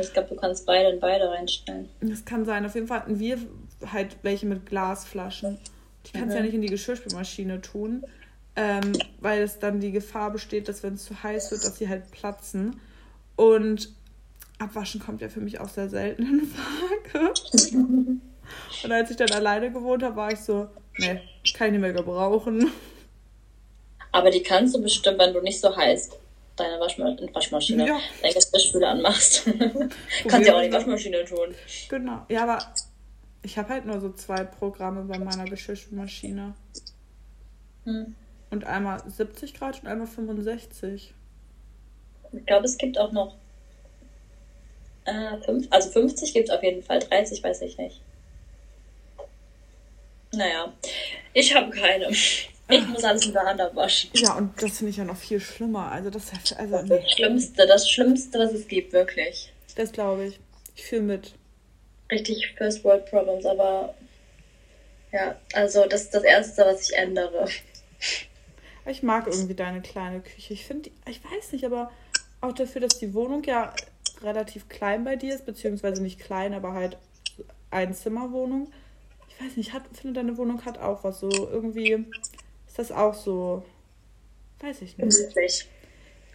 [0.00, 1.88] Ich glaube, du kannst beide in beide reinstellen.
[2.00, 2.64] Das kann sein.
[2.64, 3.38] Auf jeden Fall hatten wir
[3.84, 5.58] halt welche mit Glasflaschen.
[6.06, 6.36] Die kannst du mhm.
[6.36, 8.04] ja nicht in die Geschirrspülmaschine tun,
[8.56, 11.88] ähm, weil es dann die Gefahr besteht, dass wenn es zu heiß wird, dass sie
[11.88, 12.80] halt platzen.
[13.36, 13.92] Und
[14.58, 17.34] Abwaschen kommt ja für mich auch sehr selten in Frage.
[18.84, 21.20] Und als ich dann alleine gewohnt habe, war ich so, nee,
[21.54, 22.72] kann ich nicht mehr gebrauchen.
[24.10, 26.18] Aber die kannst du bestimmt, wenn du nicht so heißt,
[26.56, 27.98] deine Waschma Waschmaschine, ja.
[28.20, 29.44] deine Geschirrspüle anmachst.
[30.28, 31.54] kannst ja auch die Waschmaschine tun.
[31.88, 32.26] Genau.
[32.28, 32.58] Ja, aber
[33.42, 36.54] ich habe halt nur so zwei Programme bei meiner Geschirrspülmaschine.
[37.84, 38.14] Hm.
[38.50, 41.14] Und einmal 70 Grad und einmal 65.
[42.32, 43.36] Ich glaube, es gibt auch noch.
[45.04, 48.00] Äh, fünf, also 50 gibt es auf jeden Fall, 30 weiß ich nicht.
[50.32, 50.72] Naja,
[51.34, 52.08] ich habe keine.
[52.10, 54.10] Ich muss alles mit der Hand abwaschen.
[54.14, 55.92] Ja, und das finde ich ja noch viel schlimmer.
[55.92, 56.88] Also das ist also nee.
[56.88, 59.52] das Schlimmste, das Schlimmste, was es gibt, wirklich.
[59.76, 60.40] Das glaube ich.
[60.74, 61.34] Ich fühle mit.
[62.10, 63.94] Richtig First World Problems, aber
[65.12, 67.46] ja, also das ist das Erste, was ich ändere.
[68.86, 70.54] Ich mag irgendwie deine kleine Küche.
[70.54, 71.90] Ich finde, ich weiß nicht, aber
[72.40, 73.72] auch dafür, dass die Wohnung ja
[74.22, 76.96] relativ klein bei dir ist, beziehungsweise nicht klein, aber halt
[77.70, 78.72] Einzimmerwohnung
[79.42, 81.28] weiß nicht, ich finde deine Wohnung hat auch was so.
[81.30, 82.06] Irgendwie
[82.66, 83.64] ist das auch so.
[84.60, 85.18] Weiß ich nicht.
[85.18, 85.66] Gemütlich.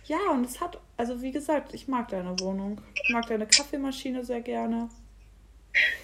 [0.05, 2.81] Ja, und es hat, also wie gesagt, ich mag deine Wohnung.
[3.03, 4.89] Ich mag deine Kaffeemaschine sehr gerne.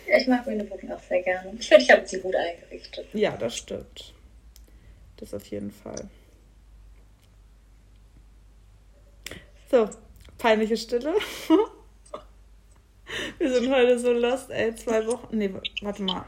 [0.08, 1.54] Ja, ich mag meine Wohnung auch sehr gerne.
[1.58, 3.08] Ich finde, ich habe sie gut eingerichtet.
[3.14, 4.14] Ja, das stimmt.
[5.18, 6.10] Das auf jeden Fall.
[9.72, 9.90] So,
[10.38, 11.16] peinliche Stille.
[13.38, 14.76] Wir sind heute so lost, ey.
[14.76, 15.38] Zwei Wochen.
[15.38, 16.26] Nee, warte mal.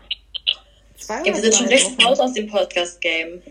[0.98, 3.42] Zwei ja, wir sind schon recht raus aus dem Podcast-Game.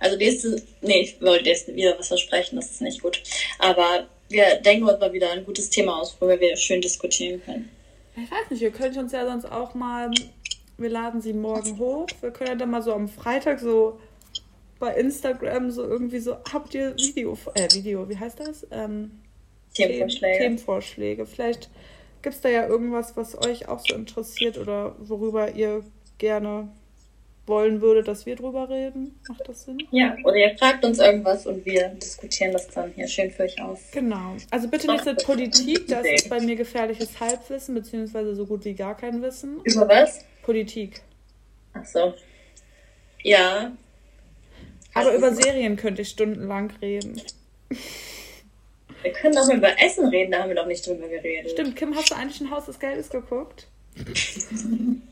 [0.00, 3.22] Also nächste, nee, ich wollte jetzt wieder was versprechen, das ist nicht gut.
[3.58, 7.70] Aber wir denken uns mal wieder ein gutes Thema aus, worüber wir schön diskutieren können.
[8.16, 10.10] Ich weiß nicht, ihr könnt uns ja sonst auch mal,
[10.76, 12.06] wir laden sie morgen hoch.
[12.20, 13.98] Wir können ja dann mal so am Freitag so
[14.78, 18.66] bei Instagram so irgendwie so, habt ihr Video, äh, Video, wie heißt das?
[18.70, 19.10] Ähm,
[19.74, 20.38] Themenvorschläge.
[20.38, 21.26] Themenvorschläge.
[21.26, 21.70] Vielleicht
[22.22, 25.84] gibt es da ja irgendwas, was euch auch so interessiert oder worüber ihr
[26.18, 26.68] gerne
[27.48, 29.18] wollen würde, dass wir drüber reden.
[29.28, 29.78] Macht das Sinn?
[29.90, 33.60] Ja, oder ihr fragt uns irgendwas und wir diskutieren das dann hier schön für euch
[33.60, 33.80] aus.
[33.92, 34.36] Genau.
[34.50, 38.74] Also bitte nicht mit Politik, das ist bei mir gefährliches Halbwissen, beziehungsweise so gut wie
[38.74, 39.60] gar kein Wissen.
[39.64, 40.24] Über was?
[40.42, 41.00] Politik.
[41.74, 42.14] Ach so.
[43.22, 43.72] Ja.
[44.94, 47.20] Aber über Serien könnte ich stundenlang reden.
[49.02, 51.52] Wir können auch mal über Essen reden, da haben wir doch nicht drüber geredet.
[51.52, 53.68] Stimmt, Kim, hast du eigentlich ein Haus des Geldes geguckt?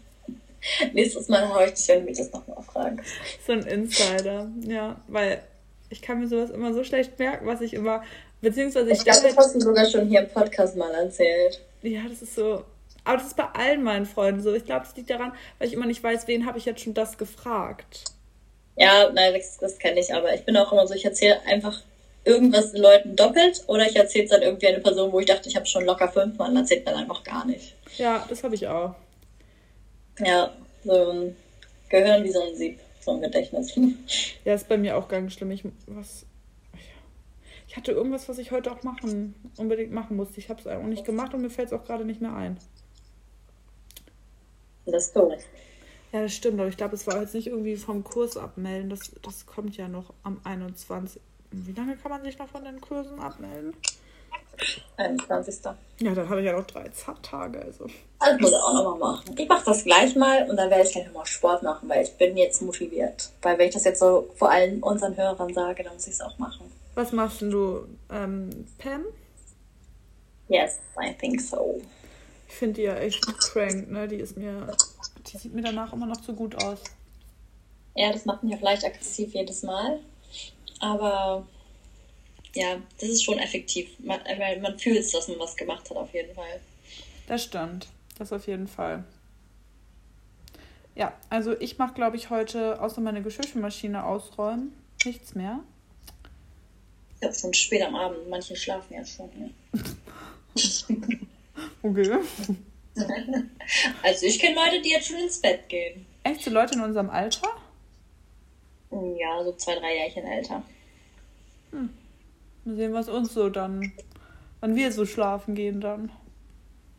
[0.93, 3.03] Nächstes Mal habe ich dich, wenn du mich das nochmal fragen.
[3.47, 5.43] So ein Insider, ja, weil
[5.91, 8.03] ich kann mir sowas immer so schlecht merken, was ich immer,
[8.41, 11.61] beziehungsweise ich, ich glaube, das hast du sogar schon hier im Podcast mal erzählt.
[11.83, 12.65] Ja, das ist so,
[13.05, 14.53] aber das ist bei allen meinen Freunden so.
[14.53, 16.95] Ich glaube, das liegt daran, weil ich immer nicht weiß, wen habe ich jetzt schon
[16.95, 18.05] das gefragt.
[18.77, 21.81] Ja, nein, das, das kenne ich, aber ich bin auch immer so, ich erzähle einfach
[22.25, 25.49] irgendwas den Leuten doppelt oder ich erzähle es dann irgendwie eine Person, wo ich dachte,
[25.49, 27.75] ich habe schon locker fünfmal und erzählt dann einfach gar nicht.
[27.97, 28.95] Ja, das habe ich auch.
[30.19, 31.37] Ja, so ein
[31.89, 33.75] Gehirn wie so ein Sieb, so ein Gedächtnis.
[34.45, 35.51] Ja, ist bei mir auch ganz schlimm.
[35.51, 36.25] Ich, was,
[37.67, 40.39] ich hatte irgendwas, was ich heute auch machen, unbedingt machen musste.
[40.39, 42.59] Ich habe es auch nicht gemacht und mir fällt es auch gerade nicht mehr ein.
[44.87, 45.43] Das ist doof.
[46.13, 48.89] Ja, das stimmt, aber ich glaube, es war jetzt nicht irgendwie vom Kurs abmelden.
[48.89, 51.21] Das, das kommt ja noch am 21.
[51.51, 53.75] Wie lange kann man sich noch von den Kursen abmelden?
[54.97, 55.65] 21.
[56.01, 56.91] Ja, dann habe ich ja noch drei
[57.23, 57.61] Tage.
[57.61, 57.87] Also.
[58.19, 59.35] Das muss ich auch nochmal machen.
[59.39, 62.13] Ich mache das gleich mal und dann werde ich gleich nochmal Sport machen, weil ich
[62.13, 63.31] bin jetzt motiviert.
[63.43, 66.21] Weil wenn ich das jetzt so vor allen unseren Hörern sage, dann muss ich es
[66.21, 66.71] auch machen.
[66.95, 69.05] Was machst du, ähm, Pam?
[70.49, 71.81] Yes, I think so.
[72.49, 74.07] Ich finde die ja echt crank, ne?
[74.09, 74.69] Die ist mir,
[75.27, 76.79] die sieht mir danach immer noch zu gut aus.
[77.95, 80.01] Ja, das macht mich vielleicht aggressiv jedes Mal.
[80.81, 81.47] Aber
[82.57, 83.89] ja, das ist schon effektiv.
[83.99, 86.61] Man, weil man fühlt, dass man was gemacht hat, auf jeden Fall.
[87.27, 87.89] Das stimmt.
[88.19, 89.05] Das auf jeden Fall.
[90.95, 94.73] Ja, also ich mache, glaube ich, heute außer meine Geschirrmaschine ausräumen
[95.05, 95.61] nichts mehr.
[97.23, 98.29] Ja, schon spät am Abend.
[98.29, 99.31] Manche schlafen ja schon.
[99.39, 99.83] Ja.
[101.83, 102.19] okay.
[104.03, 106.07] Also ich kenne Leute, die jetzt schon ins Bett gehen.
[106.25, 106.43] Echt?
[106.43, 107.49] So Leute in unserem Alter?
[108.91, 110.63] Ja, so zwei, drei Jährchen älter.
[111.71, 111.91] Hm.
[112.67, 113.93] Mal sehen, was uns so dann,
[114.61, 116.11] wann wir so schlafen gehen dann.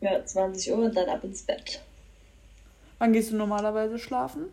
[0.00, 1.82] Ja, 20 Uhr und dann ab ins Bett.
[2.98, 4.46] Wann gehst du normalerweise schlafen?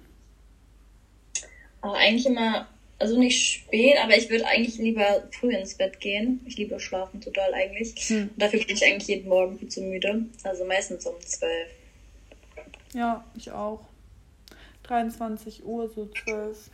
[1.82, 2.68] Aber eigentlich immer,
[3.00, 6.42] also nicht spät, aber ich würde eigentlich lieber früh ins Bett gehen.
[6.46, 7.96] Ich liebe Schlafen total eigentlich.
[8.10, 8.30] Hm.
[8.34, 10.26] Und dafür bin ich eigentlich jeden Morgen viel zu müde.
[10.44, 11.70] Also meistens um 12.
[12.94, 13.86] Ja, ich auch.
[14.84, 16.72] 23 Uhr, so 12.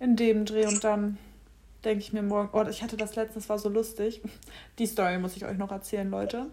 [0.00, 1.18] In dem Dreh und dann
[1.86, 4.20] denke ich mir morgen, oh, ich hatte das letztens, war so lustig.
[4.78, 6.46] Die Story muss ich euch noch erzählen, Leute.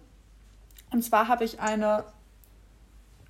[0.92, 2.04] Und zwar habe ich eine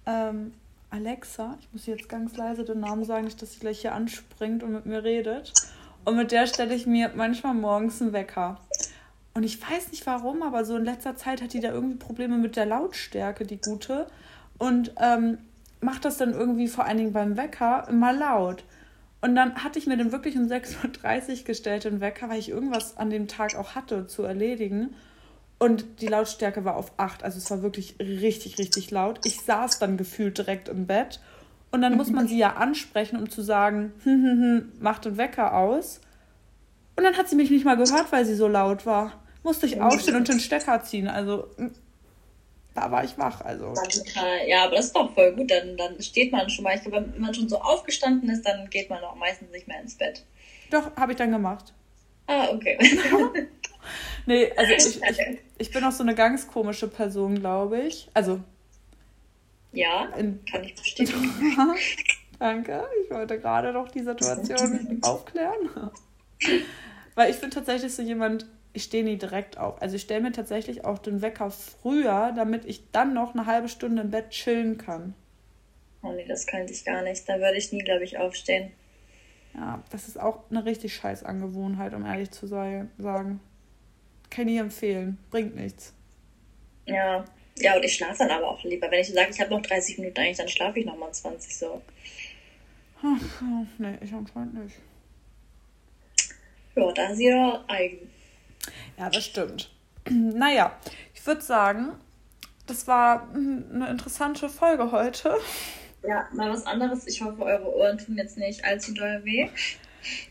[0.06, 0.54] ähm,
[0.89, 4.62] Alexa, ich muss jetzt ganz leise den Namen sagen, nicht, dass sie gleich hier anspringt
[4.63, 5.54] und mit mir redet.
[6.06, 8.60] Und mit der stelle ich mir manchmal morgens einen Wecker.
[9.34, 12.38] Und ich weiß nicht warum, aber so in letzter Zeit hat die da irgendwie Probleme
[12.38, 14.08] mit der Lautstärke, die gute.
[14.58, 15.39] Und ähm,
[15.82, 18.63] macht das dann irgendwie vor allen Dingen beim Wecker immer laut.
[19.24, 22.50] Und dann hatte ich mir den wirklich um 6.30 Uhr gestellt, den Wecker, weil ich
[22.50, 24.96] irgendwas an dem Tag auch hatte zu erledigen.
[25.60, 27.24] Und die Lautstärke war auf 8.
[27.24, 29.22] Also es war wirklich richtig, richtig laut.
[29.24, 31.22] Ich saß dann gefühlt direkt im Bett.
[31.72, 35.16] Und dann muss man sie ja ansprechen, um zu sagen, hm, hm, hm, mach den
[35.16, 36.02] Wecker aus.
[36.98, 39.24] Und dann hat sie mich nicht mal gehört, weil sie so laut war.
[39.42, 41.08] Musste ich aufstehen und den Stecker ziehen.
[41.08, 41.48] Also
[42.74, 43.42] da war ich wach.
[43.42, 43.74] Also.
[44.48, 45.52] Ja, aber das ist doch voll gut.
[45.52, 46.76] Dann, dann steht man schon mal.
[46.76, 49.80] Ich glaube, wenn man schon so aufgestanden ist, dann geht man auch meistens nicht mehr
[49.82, 50.24] ins Bett.
[50.72, 51.74] Doch, habe ich dann gemacht.
[52.28, 52.78] Ah, okay.
[54.26, 58.10] nee, also ich, ich, ich bin auch so eine ganz komische Person, glaube ich.
[58.14, 58.40] Also.
[59.72, 61.32] Ja, in, kann ich bestätigen.
[62.40, 62.84] Danke.
[63.04, 65.92] Ich wollte gerade noch die Situation aufklären.
[67.16, 69.82] Weil ich bin tatsächlich so jemand, ich stehe nie direkt auf.
[69.82, 73.70] Also ich stelle mir tatsächlich auch den Wecker früher, damit ich dann noch eine halbe
[73.70, 75.14] Stunde im Bett chillen kann.
[76.02, 77.28] Oh nee, das könnte ich gar nicht.
[77.30, 78.72] Da würde ich nie, glaube ich, aufstehen.
[79.54, 83.40] Ja, das ist auch eine richtig scheiß Angewohnheit, um ehrlich zu sein, sagen.
[84.32, 85.20] Kann ich empfehlen.
[85.30, 85.94] Bringt nichts.
[86.86, 87.24] Ja,
[87.60, 88.90] ja, und ich schlafe dann aber auch lieber.
[88.90, 91.82] Wenn ich sage, ich habe noch 30 Minuten eigentlich, dann schlafe ich nochmal 20 so.
[93.04, 93.22] Ach,
[93.78, 94.76] nee, ich anscheinend nicht.
[96.76, 98.10] Ja, da ist jeder eigen.
[98.97, 99.71] Ja, das stimmt.
[100.10, 100.78] naja,
[101.13, 101.93] ich würde sagen,
[102.67, 105.38] das war eine interessante Folge heute.
[106.08, 107.08] Ja, mal was anderes.
[107.08, 109.49] Ich hoffe, eure Ohren tun jetzt nicht allzu doll weh.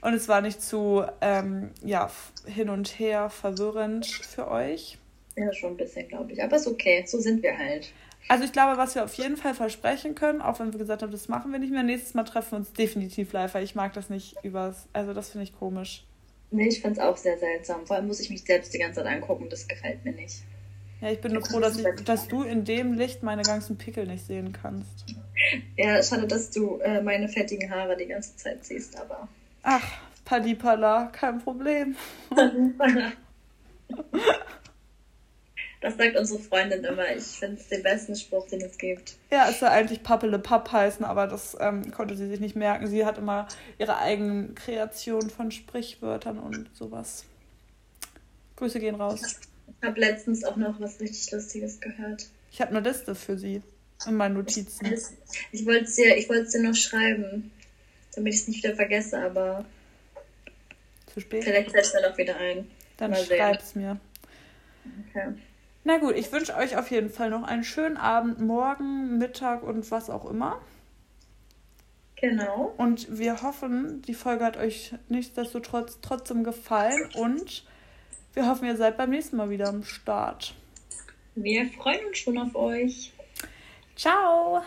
[0.02, 2.10] Und es war nicht zu ähm, ja,
[2.46, 4.98] hin und her verwirrend für euch.
[5.36, 6.42] Ja, schon ein bisschen, glaube ich.
[6.42, 7.04] Aber ist okay.
[7.06, 7.90] So sind wir halt.
[8.28, 11.10] Also ich glaube, was wir auf jeden Fall versprechen können, auch wenn wir gesagt haben,
[11.10, 13.92] das machen wir nicht mehr, nächstes Mal treffen wir uns definitiv live, weil ich mag
[13.94, 16.04] das nicht übers, also das finde ich komisch.
[16.52, 17.86] Nee, ich finde es auch sehr seltsam.
[17.86, 20.42] Vor allem muss ich mich selbst die ganze Zeit angucken, das gefällt mir nicht.
[21.00, 24.06] Ja, ich bin nur froh, dass, ich, dass du in dem Licht meine ganzen Pickel
[24.06, 25.06] nicht sehen kannst.
[25.76, 29.26] Ja, schade, dass du äh, meine fettigen Haare die ganze Zeit siehst, aber...
[29.64, 29.84] Ach,
[30.24, 31.96] Padipala, kein Problem.
[35.82, 37.14] Das sagt unsere Freundin immer.
[37.14, 39.16] Ich finde es den besten Spruch, den es gibt.
[39.32, 42.86] Ja, es soll eigentlich Pappele Papp heißen, aber das ähm, konnte sie sich nicht merken.
[42.86, 47.24] Sie hat immer ihre eigenen Kreationen von Sprichwörtern und sowas.
[48.56, 49.40] Grüße gehen raus.
[49.80, 52.28] Ich habe letztens auch noch was richtig Lustiges gehört.
[52.52, 53.60] Ich habe eine Liste für sie
[54.06, 54.86] in meinen Notizen.
[55.50, 57.50] Ich, wollte es dir, dir noch schreiben,
[58.14, 59.64] damit ich es nicht wieder vergesse, aber.
[61.12, 61.42] Zu spät?
[61.42, 62.70] Vielleicht es mir noch wieder ein.
[62.98, 63.98] Dann schreib's mir.
[65.08, 65.34] Okay.
[65.84, 69.90] Na gut, ich wünsche euch auf jeden Fall noch einen schönen Abend, morgen, Mittag und
[69.90, 70.60] was auch immer.
[72.16, 72.72] Genau.
[72.76, 77.64] Und wir hoffen, die Folge hat euch nichtsdestotrotz trotzdem gefallen und
[78.32, 80.54] wir hoffen, ihr seid beim nächsten Mal wieder am Start.
[81.34, 83.12] Wir freuen uns schon auf euch.
[83.96, 84.62] Ciao.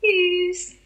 [0.00, 0.76] Tschüss.